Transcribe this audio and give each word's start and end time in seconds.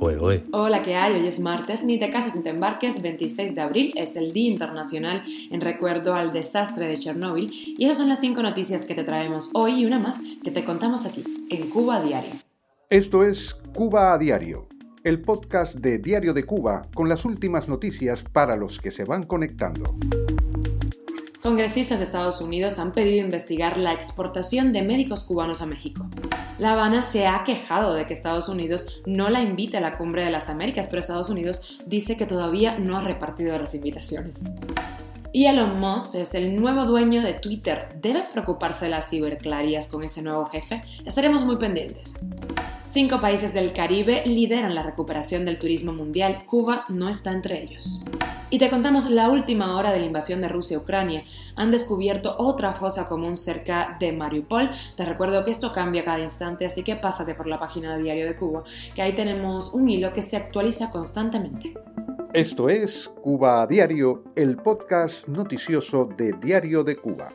Hola, 0.00 0.82
¿qué 0.84 0.94
hay? 0.94 1.14
Hoy 1.14 1.26
es 1.26 1.40
martes, 1.40 1.82
ni 1.82 1.98
te 1.98 2.08
cases 2.10 2.36
ni 2.36 2.44
te 2.44 2.50
embarques, 2.50 3.02
26 3.02 3.54
de 3.56 3.60
abril, 3.60 3.92
es 3.96 4.14
el 4.14 4.32
Día 4.32 4.48
Internacional 4.48 5.22
en 5.50 5.60
recuerdo 5.60 6.14
al 6.14 6.32
desastre 6.32 6.86
de 6.86 6.96
Chernóbil 6.96 7.50
y 7.52 7.84
esas 7.84 7.98
son 7.98 8.08
las 8.08 8.20
cinco 8.20 8.40
noticias 8.42 8.84
que 8.84 8.94
te 8.94 9.02
traemos 9.02 9.50
hoy 9.54 9.80
y 9.80 9.86
una 9.86 9.98
más 9.98 10.20
que 10.44 10.52
te 10.52 10.64
contamos 10.64 11.04
aquí, 11.04 11.24
en 11.50 11.68
Cuba 11.68 11.96
a 11.96 12.02
Diario. 12.02 12.30
Esto 12.90 13.24
es 13.24 13.56
Cuba 13.74 14.12
a 14.12 14.18
Diario, 14.18 14.68
el 15.02 15.20
podcast 15.20 15.74
de 15.74 15.98
Diario 15.98 16.32
de 16.32 16.44
Cuba 16.44 16.82
con 16.94 17.08
las 17.08 17.24
últimas 17.24 17.68
noticias 17.68 18.22
para 18.22 18.54
los 18.54 18.78
que 18.78 18.92
se 18.92 19.04
van 19.04 19.24
conectando. 19.24 19.96
Congresistas 21.42 21.98
de 21.98 22.04
Estados 22.04 22.40
Unidos 22.40 22.78
han 22.78 22.92
pedido 22.92 23.24
investigar 23.24 23.78
la 23.78 23.92
exportación 23.92 24.72
de 24.72 24.82
médicos 24.82 25.24
cubanos 25.24 25.60
a 25.60 25.66
México. 25.66 26.08
La 26.58 26.72
Habana 26.72 27.02
se 27.02 27.28
ha 27.28 27.44
quejado 27.44 27.94
de 27.94 28.06
que 28.06 28.12
Estados 28.12 28.48
Unidos 28.48 29.00
no 29.06 29.30
la 29.30 29.40
invita 29.42 29.78
a 29.78 29.80
la 29.80 29.96
Cumbre 29.96 30.24
de 30.24 30.30
las 30.30 30.48
Américas, 30.48 30.88
pero 30.88 30.98
Estados 30.98 31.28
Unidos 31.28 31.78
dice 31.86 32.16
que 32.16 32.26
todavía 32.26 32.78
no 32.78 32.96
ha 32.96 33.00
repartido 33.00 33.56
las 33.56 33.74
invitaciones. 33.74 34.42
Y 35.32 35.46
Elon 35.46 35.78
Musk 35.78 36.16
es 36.16 36.34
el 36.34 36.60
nuevo 36.60 36.84
dueño 36.84 37.22
de 37.22 37.34
Twitter. 37.34 37.88
¿Debe 38.00 38.24
preocuparse 38.32 38.88
las 38.88 39.08
ciberclarías 39.08 39.86
con 39.86 40.02
ese 40.02 40.20
nuevo 40.20 40.46
jefe? 40.46 40.82
Estaremos 41.04 41.44
muy 41.44 41.56
pendientes. 41.56 42.24
Cinco 42.90 43.20
países 43.20 43.54
del 43.54 43.72
Caribe 43.72 44.22
lideran 44.26 44.74
la 44.74 44.82
recuperación 44.82 45.44
del 45.44 45.58
turismo 45.58 45.92
mundial. 45.92 46.44
Cuba 46.46 46.86
no 46.88 47.08
está 47.08 47.32
entre 47.32 47.62
ellos. 47.62 48.00
Y 48.50 48.58
te 48.58 48.70
contamos 48.70 49.10
la 49.10 49.28
última 49.28 49.76
hora 49.76 49.92
de 49.92 50.00
la 50.00 50.06
invasión 50.06 50.40
de 50.40 50.48
Rusia 50.48 50.78
a 50.78 50.80
Ucrania. 50.80 51.24
Han 51.54 51.70
descubierto 51.70 52.34
otra 52.38 52.72
fosa 52.72 53.06
común 53.06 53.36
cerca 53.36 53.98
de 54.00 54.12
Mariupol. 54.12 54.70
Te 54.96 55.04
recuerdo 55.04 55.44
que 55.44 55.50
esto 55.50 55.70
cambia 55.70 56.02
cada 56.02 56.20
instante, 56.20 56.64
así 56.64 56.82
que 56.82 56.96
pásate 56.96 57.34
por 57.34 57.46
la 57.46 57.58
página 57.58 57.94
de 57.94 58.02
Diario 58.04 58.24
de 58.24 58.36
Cuba, 58.36 58.64
que 58.94 59.02
ahí 59.02 59.14
tenemos 59.14 59.74
un 59.74 59.90
hilo 59.90 60.14
que 60.14 60.22
se 60.22 60.36
actualiza 60.38 60.90
constantemente. 60.90 61.74
Esto 62.32 62.70
es 62.70 63.10
Cuba 63.22 63.66
Diario, 63.66 64.24
el 64.34 64.56
podcast 64.56 65.28
noticioso 65.28 66.06
de 66.16 66.32
Diario 66.32 66.82
de 66.84 66.96
Cuba. 66.96 67.30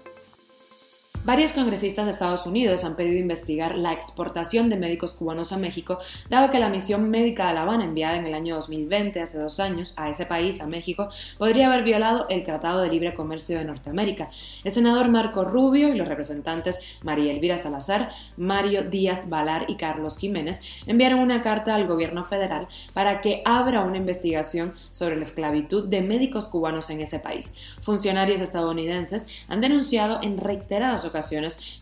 Varios 1.26 1.54
congresistas 1.54 2.04
de 2.04 2.12
Estados 2.12 2.46
Unidos 2.46 2.84
han 2.84 2.98
pedido 2.98 3.18
investigar 3.18 3.78
la 3.78 3.94
exportación 3.94 4.70
de 4.70 4.76
médicos 4.76 5.14
cubanos 5.14 5.54
a 5.54 5.58
México, 5.58 6.00
dado 6.30 6.52
que 6.52 6.60
la 6.60 6.68
misión 6.68 7.10
médica 7.10 7.48
de 7.48 7.54
La 7.54 7.62
Habana 7.62 7.86
enviada 7.86 8.18
en 8.18 8.26
el 8.26 8.34
año 8.34 8.56
2020, 8.56 9.22
hace 9.22 9.40
dos 9.40 9.62
años, 9.62 9.94
a 9.96 10.10
ese 10.10 10.26
país, 10.26 10.60
a 10.60 10.68
México, 10.68 11.08
podría 11.38 11.68
haber 11.68 11.86
violado 11.86 12.26
el 12.28 12.44
Tratado 12.44 12.82
de 12.82 12.90
Libre 12.90 13.14
Comercio 13.14 13.58
de 13.58 13.64
Norteamérica. 13.64 14.32
El 14.66 14.74
senador 14.74 15.08
Marco 15.08 15.46
Rubio 15.46 15.88
y 15.88 15.98
los 15.98 16.10
representantes 16.10 16.78
María 17.04 17.32
Elvira 17.32 17.58
Salazar, 17.58 18.10
Mario 18.36 18.84
Díaz 18.84 19.30
Valar 19.30 19.68
y 19.70 19.78
Carlos 19.78 20.18
Jiménez 20.18 20.60
enviaron 20.88 21.20
una 21.20 21.42
carta 21.42 21.74
al 21.74 21.88
gobierno 21.88 22.26
federal 22.26 22.68
para 22.94 23.22
que 23.22 23.42
abra 23.46 23.86
una 23.86 23.96
investigación 23.96 24.74
sobre 24.90 25.16
la 25.16 25.22
esclavitud 25.22 25.88
de 25.88 26.02
médicos 26.02 26.48
cubanos 26.48 26.90
en 26.90 27.00
ese 27.00 27.20
país. 27.20 27.54
Funcionarios 27.80 28.42
estadounidenses 28.42 29.26
han 29.48 29.62
denunciado 29.62 30.20
en 30.22 30.38
reiteradas 30.38 31.06
ocasiones 31.06 31.13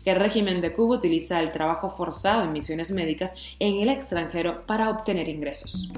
que 0.04 0.10
el 0.10 0.16
régimen 0.16 0.60
de 0.60 0.72
Cuba 0.72 0.96
utiliza 0.96 1.40
el 1.40 1.50
trabajo 1.50 1.90
forzado 1.90 2.44
en 2.44 2.52
misiones 2.52 2.90
médicas 2.90 3.34
en 3.58 3.80
el 3.80 3.88
extranjero 3.88 4.66
para 4.66 4.90
obtener 4.90 5.28
ingresos. 5.28 5.90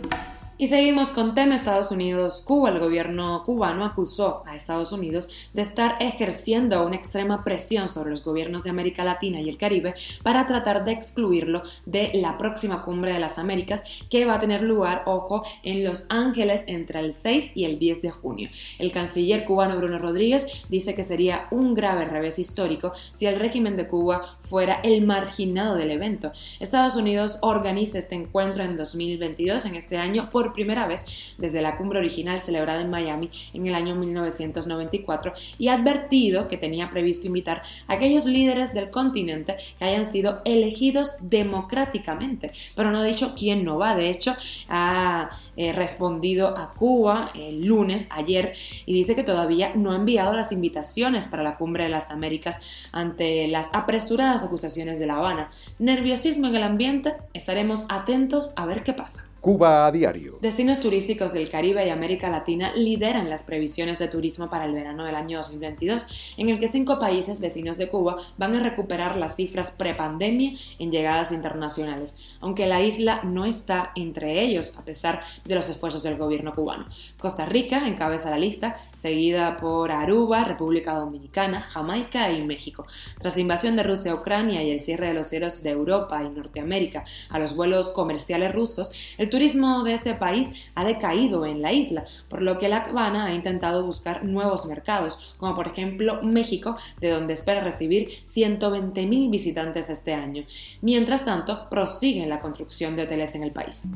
Y 0.57 0.69
seguimos 0.69 1.11
con 1.11 1.35
tema 1.35 1.57
Estados 1.57 1.91
Unidos-Cuba. 1.91 2.69
El 2.69 2.79
gobierno 2.79 3.43
cubano 3.45 3.85
acusó 3.85 4.45
a 4.47 4.55
Estados 4.55 4.93
Unidos 4.93 5.29
de 5.53 5.63
estar 5.63 5.97
ejerciendo 5.99 6.87
una 6.87 6.95
extrema 6.95 7.43
presión 7.43 7.89
sobre 7.89 8.11
los 8.11 8.25
gobiernos 8.25 8.63
de 8.63 8.71
América 8.71 9.03
Latina 9.03 9.41
y 9.41 9.49
el 9.49 9.59
Caribe 9.59 9.95
para 10.23 10.47
tratar 10.47 10.85
de 10.85 10.93
excluirlo 10.93 11.63
de 11.87 12.13
la 12.15 12.39
próxima 12.39 12.85
cumbre 12.85 13.13
de 13.13 13.19
las 13.19 13.41
Américas 13.41 13.83
que 14.09 14.27
va 14.27 14.35
a 14.35 14.39
tener 14.39 14.63
lugar, 14.63 15.03
ojo, 15.07 15.43
en 15.65 15.83
Los 15.83 16.07
Ángeles 16.09 16.63
entre 16.69 17.01
el 17.01 17.11
6 17.11 17.51
y 17.57 17.65
el 17.65 17.81
10 17.81 18.03
de 18.03 18.11
junio. 18.13 18.49
El 18.79 18.93
canciller 18.93 19.43
cubano 19.43 19.77
Bruno 19.77 19.99
Rodríguez 19.99 20.65
dice 20.69 20.95
que 20.95 21.03
sería 21.03 21.49
un 21.51 21.75
grave 21.75 22.05
revés 22.05 22.39
histórico 22.39 22.93
si 23.13 23.27
el 23.27 23.41
régimen 23.41 23.77
de 23.77 23.89
Cuba 23.89 24.39
fuera 24.45 24.79
el 24.85 25.05
marginado 25.05 25.75
del 25.75 25.91
evento. 25.91 26.31
Estados 26.61 26.95
Unidos 26.95 27.41
organiza 27.43 27.99
este 27.99 28.15
encuentro 28.15 28.63
en 28.63 28.77
2022, 28.77 29.65
en 29.65 29.75
este 29.75 29.97
año, 29.97 30.29
por 30.31 30.44
primera 30.53 30.87
vez 30.87 31.35
desde 31.39 31.63
la 31.63 31.77
cumbre 31.77 31.99
original 31.99 32.41
celebrada 32.41 32.81
en 32.81 32.91
Miami 32.91 33.31
en 33.53 33.67
el 33.67 33.75
año 33.75 33.95
1994 33.95 35.33
y 35.59 35.69
ha 35.69 35.75
advertido 35.75 36.49
que 36.49 36.57
tenía 36.57 36.91
previsto 36.91 37.27
invitar 37.27 37.63
a 37.87 37.95
aquellos 37.95 38.25
líderes 38.25 38.75
del 38.75 38.91
continente 38.91 39.57
que 39.79 39.85
hayan 39.85 40.07
sido 40.07 40.41
elegidos 40.45 41.15
democráticamente, 41.21 42.53
pero 42.75 42.91
no 42.91 42.99
ha 42.99 43.05
dicho 43.05 43.35
quién 43.37 43.65
no 43.65 43.79
va. 43.79 43.95
De 43.95 44.11
hecho, 44.11 44.35
ha 44.69 45.31
eh, 45.57 45.73
respondido 45.73 46.57
a 46.57 46.75
Cuba 46.75 47.31
el 47.35 47.67
lunes, 47.67 48.09
ayer, 48.11 48.55
y 48.87 48.95
dice 48.95 49.15
que 49.15 49.23
todavía 49.23 49.73
no 49.75 49.93
ha 49.93 49.97
enviado 49.97 50.35
las 50.35 50.53
invitaciones 50.53 51.27
para 51.27 51.43
la 51.43 51.57
cumbre 51.57 51.85
de 51.85 51.91
las 51.91 52.11
Américas 52.11 52.59
ante 52.93 53.49
las 53.49 53.71
apresuradas 53.73 54.45
acusaciones 54.45 54.99
de 54.99 55.07
La 55.07 55.17
Habana. 55.17 55.51
Nerviosismo 55.79 56.47
en 56.47 56.57
el 56.57 56.63
ambiente, 56.63 57.15
estaremos 57.33 57.85
atentos 57.89 58.53
a 58.57 58.67
ver 58.67 58.83
qué 58.83 58.93
pasa. 58.93 59.25
Cuba 59.45 59.85
a 59.85 59.93
diario. 59.93 60.39
Destinos 60.41 60.81
turísticos 60.81 61.35
del 61.35 61.51
Caribe 61.51 61.87
y 61.87 61.91
América 61.91 62.31
Latina 62.31 62.73
lideran 62.75 63.29
las 63.29 63.43
previsiones 63.43 63.99
de 63.99 64.09
turismo 64.09 64.49
para 64.49 64.65
el 64.65 64.73
verano 64.73 65.05
del 65.05 65.15
año 65.15 65.37
2022, 65.37 66.35
en 66.39 66.49
el 66.49 66.59
que 66.59 66.69
cinco 66.69 66.99
países 66.99 67.43
vecinos 67.43 67.77
de 67.77 67.91
Cuba 67.91 68.17
van 68.39 68.57
a 68.57 68.63
recuperar 68.63 69.17
las 69.17 69.37
cifras 69.37 69.71
prepandemia 69.71 70.53
en 70.79 70.91
llegadas 70.91 71.31
internacionales, 71.31 72.17
aunque 72.41 72.65
la 72.65 72.81
isla 72.81 73.21
no 73.23 73.45
está 73.45 73.93
entre 73.97 74.41
ellos 74.41 74.79
a 74.79 74.85
pesar 74.87 75.21
de 75.45 75.55
los 75.55 75.69
esfuerzos 75.69 76.03
del 76.03 76.17
gobierno 76.17 76.55
cubano. 76.55 76.87
Costa 77.19 77.45
Rica 77.45 77.87
encabeza 77.87 78.31
la 78.31 78.39
lista, 78.39 78.79
seguida 78.97 79.59
por 79.59 79.93
Aruba, 79.93 80.45
República 80.45 80.95
Dominicana, 80.95 81.61
Jamaica 81.61 82.33
y 82.33 82.43
México. 82.47 82.87
Tras 83.19 83.35
la 83.37 83.43
invasión 83.43 83.77
de 83.77 83.83
Rusia 83.83 84.13
a 84.13 84.15
Ucrania 84.15 84.63
y 84.63 84.71
el 84.71 84.81
cierre 84.81 85.09
de 85.09 85.13
los 85.13 85.27
cielos 85.27 85.63
de 85.63 85.69
Europa 85.69 86.23
y 86.23 86.31
Norteamérica 86.31 87.05
a 87.29 87.39
los 87.39 87.55
vuelos 87.55 87.91
comerciales 87.91 88.51
rusos, 88.51 88.91
el 89.19 89.34
turismo 89.35 89.83
de 89.83 89.95
ese 89.95 90.15
país 90.15 90.53
ha 90.77 90.85
decaído 90.85 91.45
en 91.45 91.61
la 91.61 91.73
isla, 91.73 92.05
por 92.29 92.41
lo 92.41 92.57
que 92.57 92.69
La 92.69 92.77
Habana 92.77 93.27
ha 93.27 93.35
intentado 93.35 93.85
buscar 93.85 94.25
nuevos 94.25 94.65
mercados, 94.67 95.35
como 95.39 95.57
por 95.57 95.67
ejemplo 95.67 96.23
México, 96.23 96.77
de 97.01 97.11
donde 97.11 97.33
espera 97.33 97.61
recibir 97.61 98.11
120.000 98.29 99.31
visitantes 99.33 99.91
este 99.91 100.15
año. 100.15 100.45
Mientras 100.83 101.25
tanto, 101.25 101.69
prosigue 101.69 102.25
la 102.27 102.41
construcción 102.41 102.95
de 102.95 103.03
hoteles 103.03 103.35
en 103.35 103.43
el 103.43 103.51
país. 103.51 103.89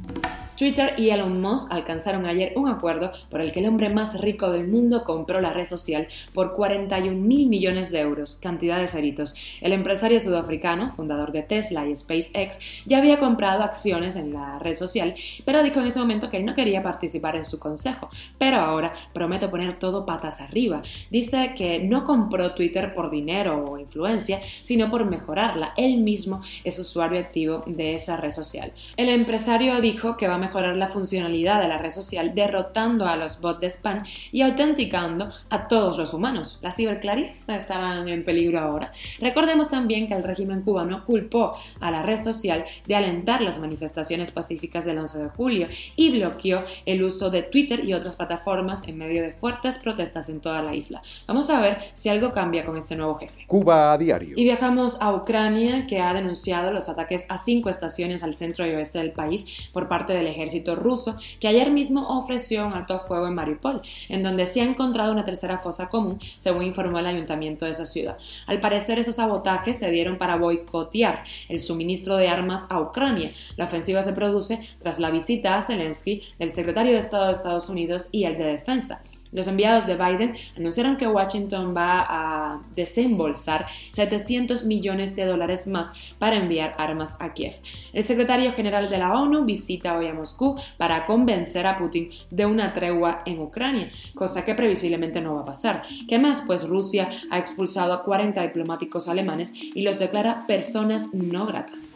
Twitter 0.57 0.95
y 0.99 1.11
Elon 1.11 1.41
Musk 1.41 1.71
alcanzaron 1.71 2.27
ayer 2.27 2.53
un 2.57 2.69
acuerdo 2.69 3.13
por 3.31 3.41
el 3.41 3.53
que 3.53 3.61
el 3.61 3.69
hombre 3.69 3.91
más 3.91 4.21
rico 4.21 4.51
del 4.51 4.67
mundo 4.67 5.05
compró 5.05 5.41
la 5.41 5.53
red 5.53 5.67
social 5.67 6.09
por 6.35 6.53
41 6.53 7.17
mil 7.17 7.47
millones 7.47 7.93
de 7.93 8.01
euros, 8.01 8.35
cantidad 8.43 8.81
de 8.81 8.89
ceritos. 8.89 9.37
El 9.61 9.73
empresario 9.73 10.19
sudafricano, 10.19 10.91
fundador 10.97 11.31
de 11.31 11.43
Tesla 11.43 11.87
y 11.87 11.95
SpaceX, 11.95 12.59
ya 12.87 12.99
había 12.99 13.21
comprado 13.21 13.63
acciones 13.63 14.17
en 14.17 14.33
la 14.33 14.59
red 14.59 14.75
social 14.75 15.15
pero 15.45 15.63
dijo 15.63 15.81
en 15.81 15.87
ese 15.87 15.99
momento 15.99 16.29
que 16.29 16.39
él 16.39 16.45
no 16.45 16.55
quería 16.55 16.83
participar 16.83 17.37
en 17.37 17.45
su 17.45 17.59
consejo, 17.59 18.11
pero 18.39 18.59
ahora 18.59 18.93
promete 19.13 19.49
poner 19.49 19.79
todo 19.79 20.07
patas 20.07 20.41
arriba. 20.41 20.83
Dice 21.11 21.55
que 21.57 21.81
no 21.81 22.05
compró 22.05 22.55
Twitter 22.55 22.93
por 22.93 23.11
dinero 23.11 23.65
o 23.65 23.79
influencia, 23.79 24.41
sino 24.63 24.91
por 24.91 25.05
mejorarla. 25.05 25.73
Él 25.77 25.99
mismo 25.99 26.43
es 26.65 26.79
usuario 26.79 27.19
activo 27.19 27.65
de 27.67 27.95
esa 27.95 28.17
red 28.17 28.31
social. 28.31 28.73
El 28.97 29.09
empresario 29.09 29.81
dijo 29.81 30.17
que 30.17 30.29
va 30.29 30.35
a 30.35 30.39
mejorar 30.39 30.77
la 30.77 30.89
funcionalidad 30.89 31.61
de 31.61 31.69
la 31.69 31.79
red 31.79 31.91
social 31.91 32.35
derrotando 32.35 33.07
a 33.07 33.17
los 33.17 33.41
bots 33.41 33.61
de 33.61 33.71
spam 33.71 34.05
y 34.33 34.43
autenticando 34.43 35.31
a 35.51 35.69
todos 35.69 35.99
los 35.99 36.15
humanos. 36.15 36.59
Las 36.63 36.77
ciberclarías 36.77 37.49
estaban 37.49 38.09
en 38.09 38.25
peligro 38.25 38.59
ahora. 38.59 38.93
Recordemos 39.21 39.71
también 39.71 40.09
que 40.09 40.15
el 40.15 40.23
régimen 40.23 40.63
cubano 40.63 41.05
culpó 41.05 41.55
a 41.81 41.91
la 41.91 42.03
red 42.03 42.19
social 42.19 42.65
de 42.87 42.97
alentar 42.97 43.41
las 43.41 43.59
manifestaciones 43.59 44.31
pacíficas 44.31 44.85
del 44.85 44.99
11 44.99 45.18
de 45.19 45.29
julio 45.29 45.69
y 45.97 46.11
bloqueó 46.11 46.65
el 46.87 47.03
uso 47.03 47.31
de 47.31 47.43
Twitter 47.43 47.85
y 47.85 47.95
otras 47.95 48.17
plataformas 48.17 48.87
en 48.87 48.99
medio 48.99 49.23
de 49.23 49.33
fuertes 49.33 49.79
protestas 49.79 50.29
en 50.29 50.41
toda 50.41 50.63
la 50.63 50.75
isla. 50.75 51.03
Vamos 51.27 51.51
a 51.51 51.61
ver 51.61 51.79
si 51.95 52.09
algo 52.09 52.33
cambia 52.33 52.65
con 52.65 52.77
este 52.77 52.97
nuevo 52.97 53.17
jefe. 53.17 53.45
Cuba 53.47 53.93
a 53.93 53.99
diario. 53.99 54.35
Y 54.37 54.45
viajamos 54.45 54.99
a 55.01 55.13
Ucrania, 55.15 55.87
que 55.87 56.01
ha 56.01 56.13
denunciado 56.15 56.73
los 56.73 56.89
ataques 56.89 57.25
a 57.29 57.39
cinco 57.39 57.69
estaciones 57.69 58.23
al 58.23 58.35
centro 58.35 58.67
y 58.67 58.71
oeste 58.71 58.99
del 58.99 59.13
país 59.13 59.69
por 59.73 59.89
parte 59.89 60.13
del 60.13 60.27
ejército 60.27 60.77
ruso, 60.77 61.17
que 61.41 61.49
ayer 61.49 61.71
mismo 61.71 62.07
ofreció 62.19 62.67
un 62.67 62.73
alto 62.73 63.01
fuego 63.01 63.27
en 63.27 63.35
Mariupol, 63.35 63.83
en 64.09 64.23
donde 64.23 64.47
se 64.47 64.61
ha 64.61 64.65
encontrado 64.65 65.13
una 65.13 65.25
tercera 65.25 65.59
fosa 65.59 65.89
común, 65.89 66.19
según 66.39 66.63
informó 66.63 66.99
el 66.99 67.07
ayuntamiento 67.07 67.65
de 67.65 67.73
esa 67.73 67.87
ciudad. 67.87 68.19
Al 68.47 68.61
parecer, 68.61 68.99
esos 68.99 69.17
sabotajes 69.17 69.79
se 69.79 69.91
dieron 69.91 70.19
para 70.19 70.37
boicotear 70.37 71.25
el 71.49 71.59
suministro 71.59 72.17
de 72.17 72.29
armas 72.29 72.67
a 72.69 72.81
Ucrania. 72.81 73.33
La 73.57 73.65
ofensiva 73.65 74.03
se 74.03 74.13
produce 74.13 74.61
tras 74.81 74.99
la 74.99 75.08
visita 75.11 75.57
a 75.57 75.63
Zelensky 75.63 76.23
del 76.39 76.51
secretario 76.51 76.93
de 76.93 76.99
Estado 76.99 77.27
de 77.27 77.33
Estados 77.33 77.69
Unidos 77.69 78.09
y 78.13 78.25
el 78.25 78.39
de 78.39 78.45
Defensa. 78.45 79.03
Los 79.31 79.47
enviados 79.47 79.87
de 79.87 79.97
Biden 79.97 80.35
anunciaron 80.57 80.97
que 80.97 81.07
Washington 81.07 81.75
va 81.77 82.07
a 82.09 82.63
desembolsar 82.75 83.67
700 83.91 84.65
millones 84.65 85.17
de 85.17 85.27
dólares 85.27 85.67
más 85.67 85.93
para 86.19 86.37
enviar 86.37 86.75
armas 86.79 87.17
a 87.21 87.35
Kiev. 87.35 87.57
El 87.93 88.03
secretario 88.03 88.53
general 88.53 88.89
de 88.89 88.99
la 88.99 89.13
ONU 89.13 89.45
visita 89.45 89.99
hoy 89.99 90.07
a 90.07 90.15
Moscú 90.15 90.57
para 90.79 91.05
convencer 91.05 91.67
a 91.67 91.79
Putin 91.79 92.11
de 92.31 92.47
una 92.47 92.73
tregua 92.73 93.23
en 93.27 93.41
Ucrania, 93.41 93.91
cosa 94.15 94.45
que 94.45 94.55
previsiblemente 94.55 95.21
no 95.21 95.35
va 95.35 95.43
a 95.43 95.47
pasar. 95.47 95.83
¿Qué 96.09 96.19
más? 96.19 96.43
Pues 96.47 96.67
Rusia 96.67 97.11
ha 97.31 97.39
expulsado 97.39 97.93
a 97.93 98.05
40 98.05 98.41
diplomáticos 98.43 99.09
alemanes 99.09 99.53
y 99.55 99.83
los 99.83 99.99
declara 99.99 100.47
personas 100.47 101.09
no 101.13 101.47
gratas. 101.47 101.93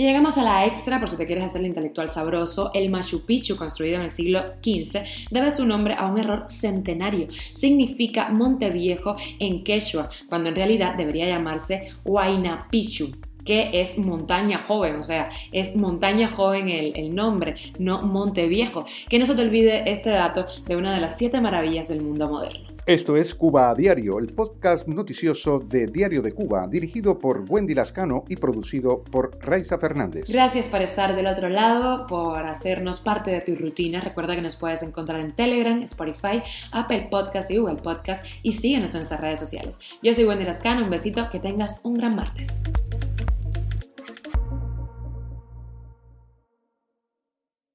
Y 0.00 0.04
llegamos 0.04 0.38
a 0.38 0.42
la 0.42 0.64
extra, 0.64 0.98
por 0.98 1.10
si 1.10 1.18
te 1.18 1.26
quieres 1.26 1.44
hacer 1.44 1.60
el 1.60 1.66
intelectual 1.66 2.08
sabroso, 2.08 2.70
el 2.72 2.88
Machu 2.88 3.26
Picchu, 3.26 3.54
construido 3.54 3.96
en 3.96 4.04
el 4.04 4.08
siglo 4.08 4.54
XV, 4.62 5.02
debe 5.30 5.50
su 5.50 5.66
nombre 5.66 5.94
a 5.94 6.06
un 6.06 6.18
error 6.18 6.46
centenario. 6.48 7.28
Significa 7.52 8.30
Monte 8.30 8.70
Viejo 8.70 9.16
en 9.38 9.62
quechua, 9.62 10.08
cuando 10.30 10.48
en 10.48 10.56
realidad 10.56 10.94
debería 10.94 11.26
llamarse 11.26 11.90
Huayna 12.02 12.66
Picchu 12.70 13.12
que 13.50 13.80
es 13.80 13.98
montaña 13.98 14.62
joven, 14.64 14.94
o 14.94 15.02
sea, 15.02 15.28
es 15.50 15.74
montaña 15.74 16.28
joven 16.28 16.68
el, 16.68 16.92
el, 16.94 17.12
nombre, 17.12 17.56
no 17.80 18.00
Monte 18.00 18.46
Viejo. 18.46 18.84
Que 19.08 19.18
no 19.18 19.26
se 19.26 19.34
te 19.34 19.42
olvide 19.42 19.90
este 19.90 20.10
dato 20.10 20.46
de 20.68 20.76
una 20.76 20.94
de 20.94 21.00
las 21.00 21.18
siete 21.18 21.40
maravillas 21.40 21.88
del 21.88 22.00
mundo 22.00 22.28
moderno. 22.28 22.68
Esto 22.86 23.16
es 23.16 23.34
Cuba 23.34 23.70
a 23.70 23.74
Diario, 23.74 24.20
el 24.20 24.32
podcast 24.32 24.86
noticioso 24.86 25.58
de 25.58 25.88
Diario 25.88 26.22
de 26.22 26.32
Cuba, 26.32 26.68
dirigido 26.68 27.18
por 27.18 27.44
Wendy 27.48 27.74
Lascano 27.74 28.24
y 28.28 28.36
producido 28.36 29.02
por 29.02 29.36
Raiza 29.40 29.78
Fernández. 29.78 30.28
Gracias 30.28 30.68
por 30.68 30.80
estar 30.80 31.16
del 31.16 31.26
otro 31.26 31.48
lado, 31.48 32.06
por 32.06 32.46
hacernos 32.46 33.00
parte 33.00 33.32
de 33.32 33.40
tu 33.40 33.56
rutina. 33.56 34.00
Recuerda 34.00 34.36
que 34.36 34.42
nos 34.42 34.54
puedes 34.54 34.84
encontrar 34.84 35.18
en 35.20 35.32
Telegram, 35.32 35.82
Spotify, 35.82 36.42
Apple 36.70 37.08
Podcast 37.10 37.50
y 37.50 37.58
Google 37.58 37.82
Podcast 37.82 38.24
y 38.44 38.52
síguenos 38.52 38.94
en 38.94 39.00
nuestras 39.00 39.20
redes 39.20 39.40
sociales. 39.40 39.80
Yo 40.02 40.14
soy 40.14 40.24
Wendy 40.24 40.44
Lascano, 40.44 40.84
un 40.84 40.90
besito, 40.90 41.28
que 41.30 41.40
tengas 41.40 41.80
un 41.82 41.94
gran 41.94 42.14
martes. 42.14 42.62